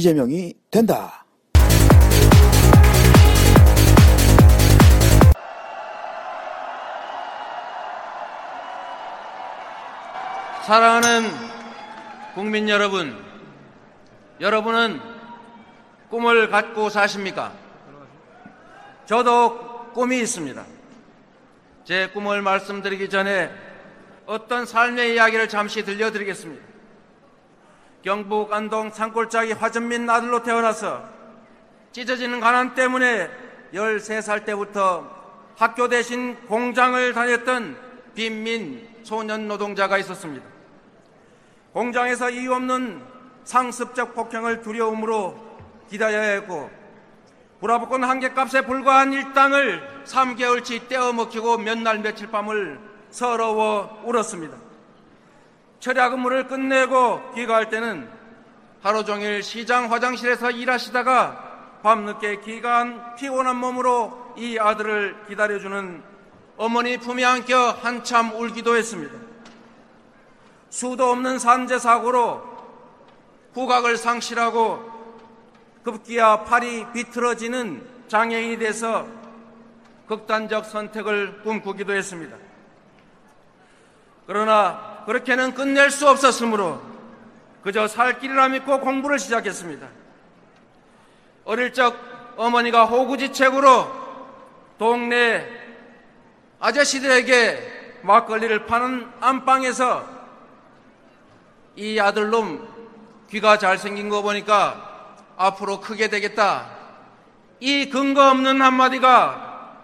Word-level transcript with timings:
이재명이 0.00 0.54
된다. 0.70 1.26
사랑하는 10.64 11.30
국민 12.34 12.70
여러분, 12.70 13.14
여러분은 14.40 15.00
꿈을 16.08 16.48
갖고 16.48 16.88
사십니까? 16.88 17.52
저도 19.04 19.90
꿈이 19.92 20.18
있습니다. 20.20 20.64
제 21.84 22.08
꿈을 22.08 22.40
말씀드리기 22.40 23.10
전에 23.10 23.50
어떤 24.24 24.64
삶의 24.64 25.12
이야기를 25.12 25.50
잠시 25.50 25.84
들려드리겠습니다. 25.84 26.69
경북 28.02 28.52
안동 28.52 28.90
산골짜기 28.90 29.52
화전민 29.52 30.08
아들로 30.08 30.42
태어나서 30.42 31.04
찢어지는 31.92 32.40
가난 32.40 32.74
때문에 32.74 33.28
13살 33.74 34.44
때부터 34.44 35.08
학교 35.56 35.88
대신 35.88 36.36
공장을 36.46 37.12
다녔던 37.12 37.76
빈민 38.14 38.88
소년 39.02 39.48
노동자가 39.48 39.98
있었습니다. 39.98 40.46
공장에서 41.72 42.30
이유 42.30 42.54
없는 42.54 43.02
상습적 43.44 44.14
폭행을 44.14 44.62
두려움으로 44.62 45.38
기다려야 45.90 46.30
했고 46.32 46.70
불화복권 47.60 48.04
한개 48.04 48.30
값에 48.30 48.62
불과한 48.62 49.12
일당을 49.12 50.04
3개월치 50.06 50.88
떼어먹히고 50.88 51.58
몇 51.58 51.78
날 51.78 51.98
며칠 51.98 52.30
밤을 52.30 52.80
서러워 53.10 54.02
울었습니다. 54.04 54.69
철야 55.80 56.10
근무를 56.10 56.46
끝내고 56.46 57.32
귀가할 57.34 57.70
때는 57.70 58.08
하루 58.82 59.04
종일 59.04 59.42
시장 59.42 59.90
화장실에서 59.90 60.50
일하시다가 60.50 61.80
밤늦게 61.82 62.40
귀가한 62.40 63.14
피곤한 63.16 63.56
몸으로 63.56 64.34
이 64.36 64.58
아들을 64.58 65.26
기다려주는 65.28 66.02
어머니 66.58 66.98
품에 66.98 67.24
안겨 67.24 67.70
한참 67.70 68.34
울기도 68.34 68.76
했습니다. 68.76 69.14
수도 70.68 71.10
없는 71.10 71.38
산재 71.38 71.78
사고로 71.78 72.42
후각을 73.54 73.96
상실하고 73.96 74.90
급기야 75.82 76.44
팔이 76.44 76.92
비틀어지는 76.92 77.86
장애인이 78.08 78.58
돼서 78.58 79.06
극단적 80.06 80.66
선택을 80.66 81.40
꿈꾸기도 81.42 81.94
했습니다. 81.94 82.36
그러나 84.26 84.89
그렇게는 85.06 85.54
끝낼 85.54 85.90
수 85.90 86.08
없었으므로 86.08 86.80
그저 87.62 87.86
살 87.88 88.18
길이라 88.18 88.48
믿고 88.48 88.80
공부를 88.80 89.18
시작했습니다. 89.18 89.86
어릴 91.44 91.72
적 91.72 91.96
어머니가 92.36 92.84
호구지책으로 92.86 94.00
동네 94.78 95.46
아저씨들에게 96.58 98.00
막걸리를 98.02 98.66
파는 98.66 99.10
안방에서 99.20 100.06
이 101.76 101.98
아들놈 101.98 102.68
귀가 103.30 103.58
잘생긴 103.58 104.08
거 104.08 104.22
보니까 104.22 105.16
앞으로 105.36 105.80
크게 105.80 106.08
되겠다. 106.08 106.70
이 107.60 107.90
근거 107.90 108.30
없는 108.30 108.60
한마디가 108.60 109.76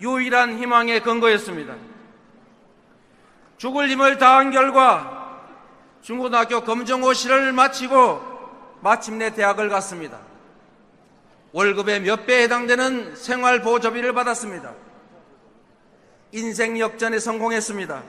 유일한 0.00 0.58
희망의 0.58 1.00
근거였습니다. 1.02 1.74
죽을 3.62 3.88
힘을 3.90 4.18
다한 4.18 4.50
결과 4.50 5.38
중고등학교 6.02 6.64
검정고시를 6.64 7.52
마치고 7.52 8.20
마침내 8.80 9.32
대학을 9.32 9.68
갔습니다. 9.68 10.18
월급의 11.52 12.00
몇 12.00 12.26
배에 12.26 12.42
해당되는 12.42 13.14
생활보조비를 13.14 14.14
받았습니다. 14.14 14.72
인생 16.32 16.76
역전에 16.76 17.20
성공했습니다. 17.20 18.02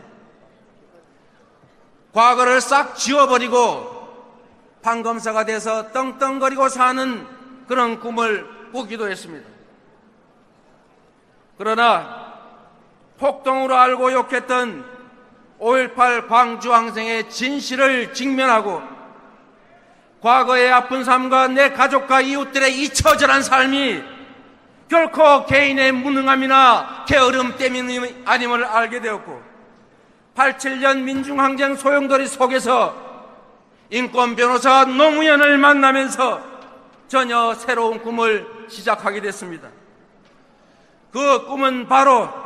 과거를 2.14 2.60
싹 2.60 2.96
지워버리고 2.96 4.08
판검사가 4.82 5.46
돼서 5.46 5.92
떵떵거리고 5.92 6.68
사는 6.68 7.28
그런 7.68 8.00
꿈을 8.00 8.72
꾸기도 8.72 9.08
했습니다. 9.08 9.48
그러나 11.60 12.40
폭동으로 13.20 13.78
알고 13.78 14.14
욕했던 14.14 14.93
5.18 15.60 16.28
광주항쟁의 16.28 17.30
진실을 17.30 18.14
직면하고 18.14 18.82
과거의 20.22 20.72
아픈 20.72 21.04
삶과 21.04 21.50
내 21.50 21.72
가족과 21.72 22.22
이웃들의 22.22 22.82
잊혀져란 22.82 23.44
삶이 23.44 24.02
결코 24.90 25.46
개인의 25.46 25.92
무능함이나 25.92 27.06
게으름 27.08 27.58
때문이 27.58 28.24
아님을 28.26 28.64
알게 28.64 29.02
되었고 29.02 29.42
87년 30.36 31.02
민중항쟁 31.02 31.76
소용돌이 31.76 32.28
속에서 32.28 32.96
인권 33.90 34.36
변호사 34.36 34.86
노무현을 34.86 35.58
만나면서 35.58 36.42
전혀 37.08 37.54
새로운 37.54 38.02
꿈을 38.02 38.48
시작하게 38.68 39.22
됐습니다. 39.22 39.70
그 41.12 41.46
꿈은 41.46 41.88
바로 41.88 42.43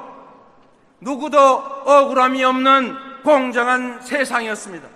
누구도 0.99 1.37
억울함이 1.85 2.43
없는 2.43 3.21
공정한 3.23 4.01
세상이었습니다. 4.01 4.87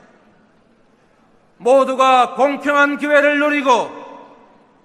모두가 1.58 2.36
공평한 2.36 2.98
기회를 2.98 3.40
누리고 3.40 4.02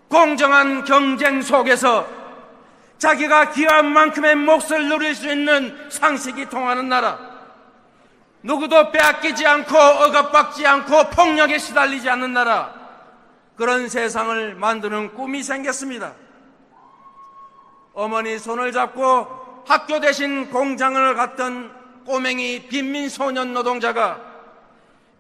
공정한 0.09 0.85
경쟁 0.85 1.41
속에서 1.43 2.07
자기가 2.99 3.51
기한 3.51 3.93
만큼의 3.93 4.37
몫을 4.37 4.89
누릴 4.89 5.15
수 5.15 5.31
있는 5.31 5.91
상식이 5.91 6.49
통하는 6.49 6.89
나라. 6.89 7.19
누구도 8.43 8.93
빼앗기지 8.93 9.47
않고 9.47 9.77
억압받지 9.77 10.67
않고 10.67 11.11
폭력에 11.11 11.59
시달리지 11.59 12.09
않는 12.11 12.33
나라. 12.33 12.73
그런 13.57 13.89
세상을 13.89 14.55
만드는 14.55 15.15
꿈이 15.15 15.43
생겼습니다. 15.43 16.13
어머니 17.95 18.39
손을 18.39 18.73
잡고 18.73 19.46
학교 19.67 19.99
대신 19.99 20.49
공장을 20.51 21.15
갔던 21.15 22.05
꼬맹이 22.05 22.69
빈민 22.69 23.09
소년 23.09 23.53
노동자가 23.53 24.21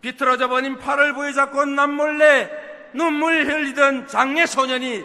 비틀어져 0.00 0.48
버린 0.48 0.78
팔을 0.78 1.14
부여잡고 1.14 1.64
남몰래 1.64 2.50
눈물 2.92 3.44
흘리던 3.44 4.06
장애 4.06 4.46
소년이 4.46 5.04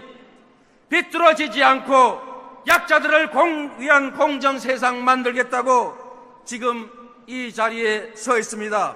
비뚤어지지 0.89 1.63
않고 1.63 2.21
약자들을 2.67 3.31
공, 3.31 3.71
위한 3.79 4.13
공정 4.13 4.59
세상 4.59 5.03
만들겠다고 5.03 6.41
지금 6.45 6.89
이 7.25 7.51
자리에 7.51 8.11
서 8.13 8.37
있습니다. 8.37 8.95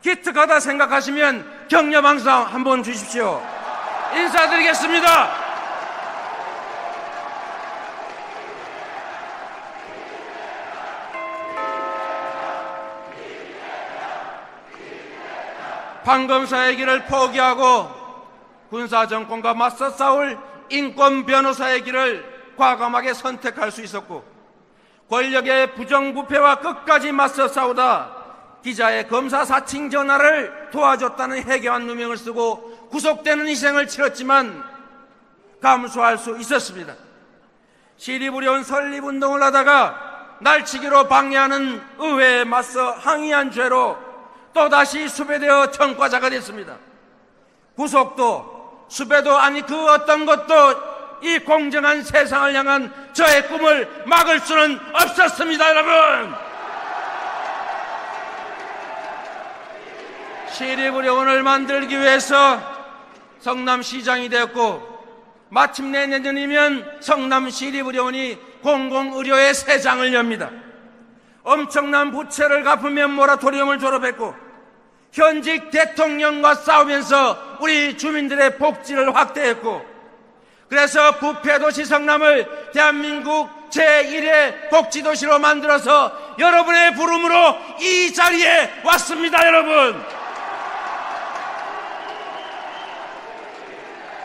기특하다 0.00 0.60
생각하시면 0.60 1.66
격려 1.68 2.00
방송 2.00 2.32
한번 2.32 2.82
주십시오. 2.82 3.42
인사드리겠습니다. 4.14 5.43
판검사의 16.04 16.76
길을 16.76 17.06
포기하고 17.06 17.90
군사정권과 18.70 19.54
맞서 19.54 19.90
싸울 19.90 20.38
인권 20.68 21.26
변호사의 21.26 21.82
길을 21.84 22.54
과감하게 22.56 23.14
선택할 23.14 23.70
수 23.70 23.82
있었고 23.82 24.24
권력의 25.08 25.74
부정부패와 25.74 26.56
끝까지 26.56 27.12
맞서 27.12 27.48
싸우다 27.48 28.24
기자의 28.62 29.08
검사 29.08 29.44
사칭 29.44 29.90
전화를 29.90 30.70
도와줬다는 30.70 31.42
해괴한 31.42 31.86
누명을 31.86 32.16
쓰고 32.16 32.88
구속되는 32.90 33.46
희생을 33.46 33.86
치렀지만 33.86 34.64
감수할 35.60 36.16
수 36.16 36.38
있었습니다. 36.38 36.94
시리부려운 37.96 38.64
설립운동을 38.64 39.42
하다가 39.42 40.38
날치기로 40.40 41.08
방해하는 41.08 41.82
의회에 41.98 42.44
맞서 42.44 42.92
항의한 42.92 43.50
죄로 43.50 44.13
또다시 44.54 45.08
수배되어 45.08 45.70
청과자가 45.72 46.30
됐습니다. 46.30 46.76
구속도 47.76 48.86
수배도 48.88 49.36
아니 49.36 49.60
그 49.62 49.90
어떤 49.90 50.24
것도 50.24 50.94
이 51.22 51.38
공정한 51.40 52.02
세상을 52.02 52.54
향한 52.54 52.92
저의 53.12 53.48
꿈을 53.48 54.04
막을 54.06 54.40
수는 54.40 54.78
없었습니다, 54.92 55.70
여러분! 55.70 56.34
시리부려원을 60.52 61.42
만들기 61.42 61.98
위해서 61.98 62.60
성남시장이 63.40 64.28
되었고 64.28 64.94
마침내 65.48 66.06
내년이면 66.06 66.98
성남 67.00 67.50
시리부려원이 67.50 68.38
공공의료의 68.62 69.54
새 69.54 69.80
장을 69.80 70.12
엽니다. 70.14 70.50
엄청난 71.42 72.10
부채를 72.12 72.62
갚으면 72.62 73.12
모라토리움을 73.12 73.78
졸업했고 73.78 74.43
현직 75.14 75.70
대통령과 75.70 76.56
싸우면서 76.56 77.58
우리 77.60 77.96
주민들의 77.96 78.58
복지를 78.58 79.14
확대했고 79.14 79.94
그래서 80.68 81.18
부패도시 81.18 81.84
성남을 81.84 82.72
대한민국 82.72 83.48
제1의 83.70 84.70
복지도시로 84.70 85.38
만들어서 85.38 86.34
여러분의 86.38 86.94
부름으로 86.94 87.36
이 87.80 88.12
자리에 88.12 88.82
왔습니다, 88.82 89.46
여러분. 89.46 90.04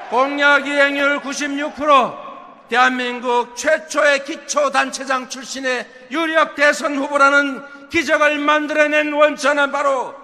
공약 0.10 0.66
이행률 0.66 1.20
96%, 1.20 2.18
대한민국 2.68 3.56
최초의 3.56 4.26
기초단체장 4.26 5.30
출신의 5.30 5.86
유력 6.10 6.56
대선 6.56 6.98
후보라는 6.98 7.90
기적을 7.90 8.40
만들어낸 8.40 9.14
원천은 9.14 9.72
바로 9.72 10.19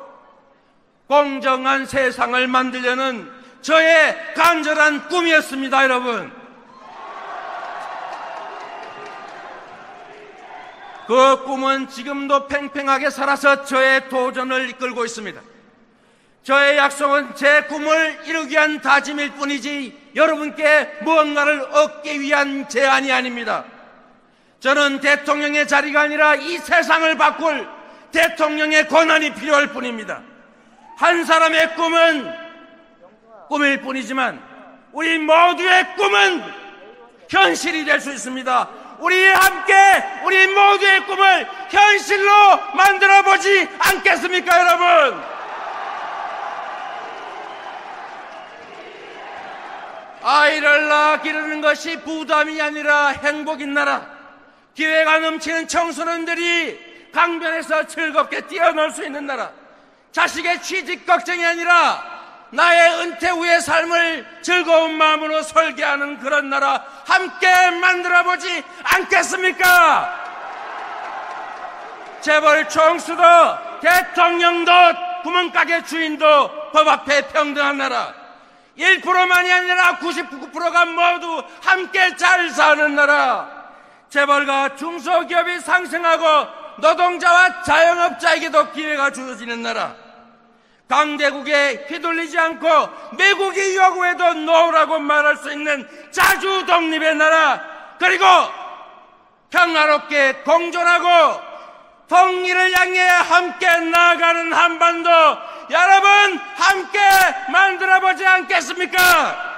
공정한 1.08 1.86
세상을 1.86 2.48
만들려는 2.48 3.32
저의 3.62 4.16
간절한 4.36 5.08
꿈이었습니다, 5.08 5.84
여러분. 5.84 6.32
그 11.08 11.44
꿈은 11.44 11.88
지금도 11.88 12.48
팽팽하게 12.48 13.12
살아서 13.12 13.64
저의 13.64 14.10
도전을 14.10 14.70
이끌고 14.72 15.06
있습니다. 15.06 15.40
저의 16.42 16.78
약속은 16.78 17.36
제 17.36 17.62
꿈을 17.62 18.20
이루기 18.26 18.54
위한 18.54 18.82
다짐일 18.82 19.32
뿐이지 19.32 20.12
여러분께 20.16 21.00
무언가를 21.02 21.62
얻기 21.62 22.22
위한 22.22 22.68
제안이 22.70 23.12
아닙니다. 23.12 23.66
저는 24.60 25.00
대통령의 25.00 25.68
자리가 25.68 26.02
아니라 26.02 26.36
이 26.36 26.58
세상을 26.58 27.18
바꿀 27.18 27.68
대통령의 28.12 28.88
권한이 28.88 29.34
필요할 29.36 29.68
뿐입니다. 29.68 30.22
한 30.98 31.26
사람의 31.26 31.76
꿈은 31.76 32.34
꿈일 33.48 33.82
뿐이지만 33.82 34.42
우리 34.92 35.18
모두의 35.20 35.96
꿈은 35.96 36.44
현실이 37.30 37.86
될 37.86 38.00
수 38.00 38.12
있습니다. 38.12 38.70
우리 39.00 39.28
함께 39.28 39.74
우리 40.24 40.48
모두의 40.48 41.06
꿈을 41.06 41.48
현실로 41.70 42.32
만들어 42.76 43.24
보지 43.24 43.68
않겠습니까, 43.78 44.60
여러분? 44.60 45.24
아이를 50.24 50.88
낳아 50.88 51.22
기르는 51.22 51.62
것이 51.62 52.00
부담이 52.02 52.60
아니라 52.62 53.10
행복인 53.10 53.74
나라. 53.74 54.08
기회가 54.74 55.20
넘치는 55.20 55.68
청소년들이 55.68 57.12
강변에서 57.14 57.88
즐겁게 57.88 58.48
뛰어놀 58.48 58.92
수 58.92 59.06
있는 59.06 59.26
나라. 59.26 59.52
자식의 60.16 60.62
취직 60.62 61.06
걱정이 61.06 61.46
아니라 61.46 62.02
나의 62.50 63.02
은퇴 63.02 63.28
후의 63.32 63.60
삶을 63.60 64.26
즐거운 64.42 64.94
마음으로 64.94 65.44
설계하는 65.44 66.20
그런 66.20 66.50
나라 66.50 66.86
함께 67.06 67.48
만들어 67.82 68.24
보지 68.24 68.64
않겠습니까? 68.82 70.24
재벌 72.22 72.70
총수도 72.70 73.24
대통령도 73.82 74.72
구멍가게 75.24 75.84
주인도 75.84 76.72
법 76.72 76.88
앞에 76.88 77.28
평등한 77.28 77.78
나라. 77.78 78.14
1%만이 78.78 79.52
아니라 79.52 79.98
99%가 79.98 80.86
모두 80.86 81.44
함께 81.62 82.16
잘 82.16 82.50
사는 82.52 82.96
나라. 82.96 83.50
재벌과 84.10 84.78
중소기업이 84.78 85.60
상승하고 85.60 86.48
노동자와 86.78 87.64
자영업자에게도 87.64 88.72
기회가 88.72 89.12
주어지는 89.12 89.62
나라 89.62 90.05
강대국에 90.88 91.88
휘둘리지 91.90 92.38
않고 92.38 92.68
미국이 93.18 93.76
요구해도 93.76 94.34
노라고 94.34 95.00
말할 95.00 95.36
수 95.38 95.52
있는 95.52 95.88
자주 96.12 96.66
독립의 96.66 97.16
나라 97.16 97.62
그리고 97.98 98.26
평화롭게 99.50 100.34
공존하고 100.44 101.42
통일을 102.08 102.78
향해 102.78 103.00
함께 103.02 103.68
나아가는 103.68 104.54
한반도 104.54 105.10
여러분 105.72 106.38
함께 106.56 107.00
만들어 107.52 108.00
보지 108.00 108.26
않겠습니까? 108.26 109.56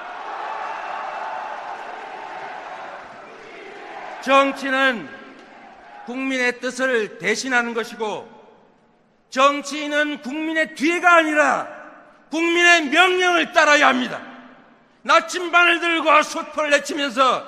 정치는 4.21 5.09
국민의 6.06 6.59
뜻을 6.62 7.18
대신하는 7.18 7.73
것이고 7.73 8.36
정치인은 9.29 10.21
국민의 10.21 10.75
뒤가 10.75 11.15
아니라 11.15 11.68
국민의 12.31 12.89
명령을 12.89 13.51
따라야 13.53 13.88
합니다. 13.88 14.21
나침반을 15.01 15.79
들고 15.79 16.21
숯불을 16.21 16.69
내치면서 16.71 17.45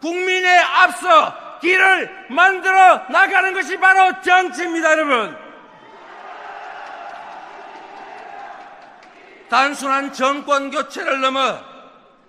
국민의 0.00 0.58
앞서 0.58 1.60
길을 1.60 2.26
만들어 2.30 3.04
나가는 3.08 3.52
것이 3.54 3.76
바로 3.78 4.20
정치입니다, 4.22 4.92
여러분. 4.92 5.36
단순한 9.48 10.12
정권 10.14 10.70
교체를 10.70 11.20
넘어 11.20 11.58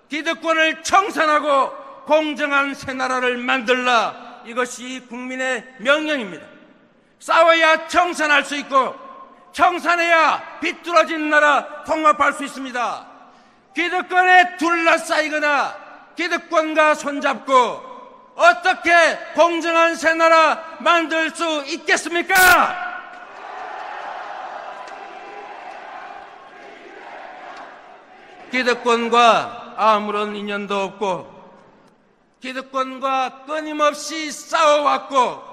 기득권을 0.09 0.83
청산하고 0.83 2.03
공정한 2.05 2.73
새 2.73 2.93
나라를 2.93 3.37
만들라 3.37 4.41
이것이 4.45 5.05
국민의 5.07 5.75
명령입니다. 5.79 6.52
싸워야 7.19 7.87
청산할 7.87 8.43
수 8.43 8.55
있고 8.57 8.95
청산해야 9.53 10.59
비뚤어진 10.59 11.29
나라 11.29 11.83
통합할 11.83 12.33
수 12.33 12.43
있습니다. 12.43 13.07
기득권에 13.75 14.57
둘러싸이거나 14.57 15.75
기득권과 16.15 16.95
손잡고 16.95 17.93
어떻게 18.35 18.91
공정한 19.35 19.95
새 19.95 20.13
나라 20.13 20.77
만들 20.79 21.29
수 21.29 21.63
있겠습니까? 21.67 22.93
기득권과 28.51 29.75
아무런 29.77 30.35
인연도 30.35 30.81
없고 30.81 31.33
기득권과 32.39 33.45
끊임없이 33.45 34.31
싸워왔고 34.31 35.52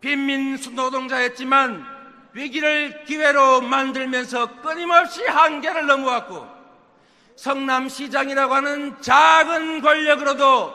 빈민수 0.00 0.70
노동자였지만 0.72 1.84
위기를 2.32 3.04
기회로 3.04 3.62
만들면서 3.62 4.60
끊임없이 4.60 5.24
한계를 5.24 5.86
넘어왔고 5.86 6.46
성남시장이라고 7.36 8.54
하는 8.54 9.00
작은 9.00 9.80
권력으로도 9.80 10.74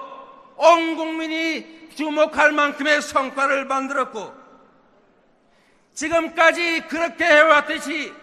온 0.57 0.95
국민이 0.95 1.89
주목할 1.95 2.51
만큼의 2.51 3.01
성과를 3.01 3.65
만들었고 3.65 4.33
지금까지 5.93 6.87
그렇게 6.87 7.25
해왔듯이 7.25 8.13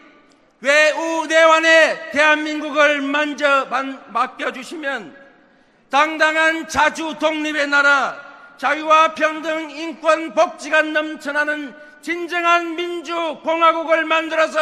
외우 0.61 1.26
내환에 1.26 2.11
대한민국을 2.11 3.00
만져 3.00 3.66
맡겨주시면 4.09 5.16
당당한 5.88 6.69
자주 6.69 7.16
독립의 7.19 7.69
나라 7.69 8.30
자유와 8.61 9.14
평등, 9.14 9.71
인권, 9.71 10.35
복지가 10.35 10.83
넘쳐나는 10.83 11.75
진정한 12.02 12.76
민주공화국을 12.76 14.05
만들어서 14.05 14.61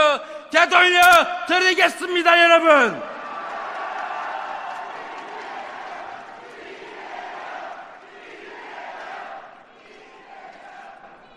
되돌려 0.51 1.01
드리겠습니다, 1.49 2.45
여러분! 2.45 3.03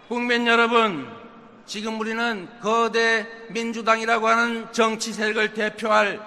국민 0.07 0.45
여러분, 0.45 1.11
지금 1.65 1.99
우리는 1.99 2.47
거대 2.61 3.25
민주당이라고 3.49 4.27
하는 4.27 4.71
정치 4.71 5.13
세력을 5.13 5.55
대표할 5.55 6.19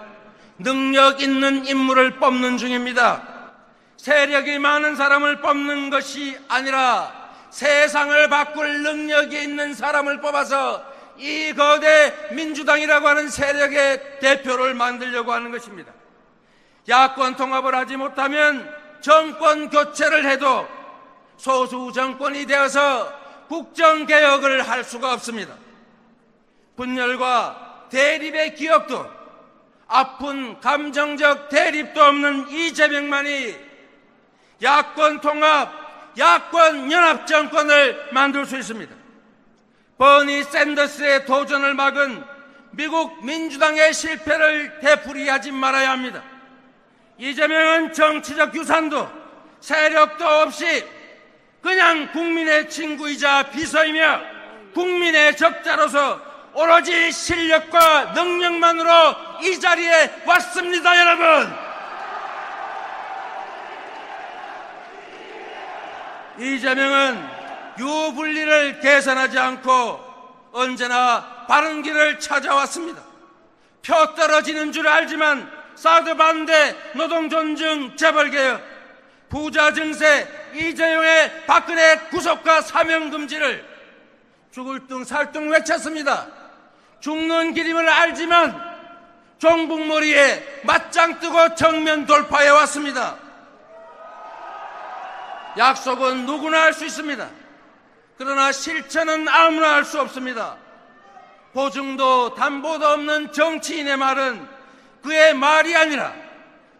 능력 0.58 1.22
있는 1.22 1.64
인물을 1.64 2.18
뽑는 2.18 2.58
중입니다. 2.58 3.33
세력이 4.04 4.58
많은 4.58 4.96
사람을 4.96 5.40
뽑는 5.40 5.88
것이 5.88 6.38
아니라 6.48 7.10
세상을 7.48 8.28
바꿀 8.28 8.82
능력이 8.82 9.42
있는 9.42 9.72
사람을 9.72 10.20
뽑아서 10.20 10.84
이 11.16 11.54
거대 11.54 12.12
민주당이라고 12.32 13.08
하는 13.08 13.30
세력의 13.30 14.18
대표를 14.20 14.74
만들려고 14.74 15.32
하는 15.32 15.50
것입니다. 15.50 15.90
야권 16.86 17.36
통합을 17.36 17.74
하지 17.74 17.96
못하면 17.96 18.70
정권 19.00 19.70
교체를 19.70 20.28
해도 20.28 20.68
소수 21.38 21.90
정권이 21.94 22.44
되어서 22.44 23.10
국정 23.48 24.04
개혁을 24.04 24.68
할 24.68 24.84
수가 24.84 25.14
없습니다. 25.14 25.54
분열과 26.76 27.86
대립의 27.88 28.54
기억도 28.54 29.10
아픈 29.86 30.60
감정적 30.60 31.48
대립도 31.48 32.02
없는 32.02 32.50
이재명만이 32.50 33.73
야권 34.62 35.20
통합, 35.20 36.16
야권 36.18 36.90
연합 36.90 37.26
정권을 37.26 38.10
만들 38.12 38.46
수 38.46 38.56
있습니다. 38.56 38.94
버니 39.98 40.44
샌더스의 40.44 41.26
도전을 41.26 41.74
막은 41.74 42.24
미국 42.72 43.24
민주당의 43.24 43.92
실패를 43.94 44.80
되풀이하지 44.80 45.52
말아야 45.52 45.90
합니다. 45.90 46.22
이재명은 47.18 47.92
정치적 47.92 48.54
유산도 48.54 49.08
세력도 49.60 50.26
없이 50.26 50.84
그냥 51.62 52.10
국민의 52.12 52.68
친구이자 52.68 53.50
비서이며 53.50 54.20
국민의 54.74 55.36
적자로서 55.36 56.20
오로지 56.52 57.10
실력과 57.10 58.12
능력만으로 58.12 58.90
이 59.42 59.58
자리에 59.58 60.22
왔습니다, 60.26 60.98
여러분! 60.98 61.23
이재명은 66.38 67.44
유불리를 67.78 68.80
계산하지 68.80 69.38
않고 69.38 70.00
언제나 70.52 71.44
바른 71.48 71.82
길을 71.82 72.18
찾아왔습니다. 72.20 73.02
표 73.82 74.14
떨어지는 74.14 74.72
줄 74.72 74.88
알지만 74.88 75.50
사드 75.74 76.16
반대, 76.16 76.76
노동 76.94 77.28
존중, 77.28 77.96
재벌 77.96 78.30
개혁, 78.30 78.62
부자 79.28 79.72
증세, 79.72 80.28
이재용의 80.54 81.46
박근혜 81.46 81.98
구속과 82.10 82.62
사명 82.62 83.10
금지를 83.10 83.64
죽을 84.52 84.86
둥 84.86 85.04
살둥 85.04 85.50
외쳤습니다. 85.50 86.28
죽는 87.00 87.54
길임을 87.54 87.88
알지만 87.88 88.74
종북머리에 89.38 90.62
맞짱 90.62 91.18
뜨고 91.18 91.56
정면 91.56 92.06
돌파해 92.06 92.48
왔습니다. 92.50 93.23
약속은 95.56 96.26
누구나 96.26 96.62
할 96.62 96.72
수 96.72 96.84
있습니다. 96.84 97.28
그러나 98.18 98.52
실천은 98.52 99.28
아무나 99.28 99.74
할 99.74 99.84
수 99.84 100.00
없습니다. 100.00 100.56
보증도 101.52 102.34
담보도 102.34 102.86
없는 102.86 103.32
정치인의 103.32 103.96
말은 103.96 104.48
그의 105.02 105.34
말이 105.34 105.76
아니라 105.76 106.12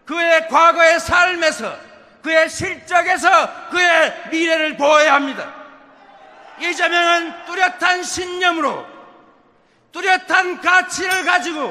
그의 0.04 0.49
과거의 0.49 0.99
삶에서 0.99 1.76
그의 2.23 2.49
실적에서 2.49 3.69
그의 3.71 4.28
미래를 4.31 4.76
보아야 4.76 5.14
합니다. 5.14 5.54
이재명은 6.61 7.45
뚜렷한 7.47 8.02
신념으로 8.02 8.87
뚜렷한 9.93 10.61
가치를 10.61 11.25
가지고 11.25 11.71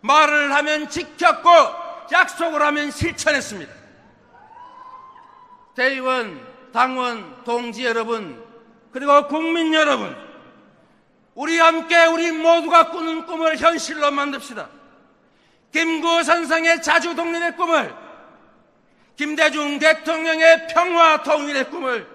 말을 0.00 0.52
하면 0.54 0.88
지켰고 0.88 1.50
약속을 2.10 2.60
하면 2.60 2.90
실천했습니다. 2.90 3.81
대의원, 5.74 6.40
당원, 6.72 7.44
동지 7.44 7.84
여러분, 7.84 8.42
그리고 8.92 9.26
국민 9.26 9.72
여러분, 9.72 10.14
우리 11.34 11.58
함께 11.58 12.04
우리 12.06 12.30
모두가 12.30 12.90
꾸는 12.90 13.24
꿈을 13.26 13.56
현실로 13.56 14.10
만듭시다. 14.10 14.68
김구 15.72 16.22
선상의 16.22 16.82
자주 16.82 17.14
독립의 17.14 17.56
꿈을, 17.56 17.94
김대중 19.16 19.78
대통령의 19.78 20.68
평화 20.68 21.22
통일의 21.22 21.70
꿈을, 21.70 22.06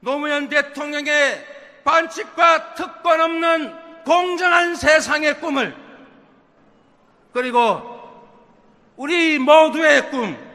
노무현 0.00 0.48
대통령의 0.48 1.46
반칙과 1.84 2.74
특권 2.74 3.20
없는 3.20 4.04
공정한 4.04 4.74
세상의 4.74 5.40
꿈을, 5.40 5.76
그리고 7.34 7.92
우리 8.96 9.38
모두의 9.38 10.10
꿈, 10.10 10.51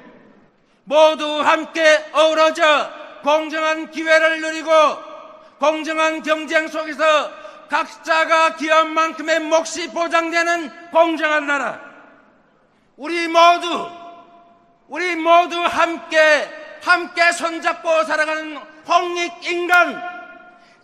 모두 0.87 1.41
함께 1.41 2.05
어우러져 2.13 2.89
공정한 3.21 3.91
기회를 3.91 4.39
누리고 4.39 4.71
공정한 5.59 6.23
경쟁 6.23 6.69
속에서 6.69 7.29
각자가 7.69 8.55
기한 8.55 8.93
만큼의 8.93 9.41
몫이 9.41 9.91
보장되는 9.91 10.91
공정한 10.91 11.45
나라. 11.45 11.81
우리 12.95 13.27
모두, 13.27 13.89
우리 14.87 15.17
모두 15.17 15.61
함께, 15.61 16.49
함께 16.81 17.33
손잡고 17.33 18.05
살아가는 18.05 18.57
홍익인간 18.87 20.01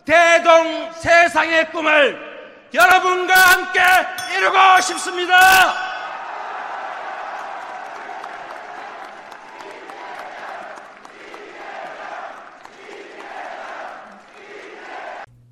대동 0.04 0.92
세상의 0.92 1.70
꿈을 1.70 2.68
여러분과 2.74 3.34
함께 3.34 3.80
이루고 4.36 4.58
싶습니다. 4.82 5.93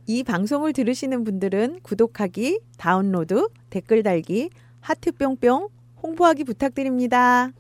이 0.07 0.23
방송을 0.25 0.73
들으시는 0.73 1.25
분들은 1.25 1.81
구독하기, 1.83 2.61
다운로드, 2.77 3.49
댓글 3.71 4.03
달기, 4.03 4.51
하트 4.81 5.13
뿅뿅 5.13 5.69
홍보하기 6.03 6.45
부탁드립니다. 6.45 7.51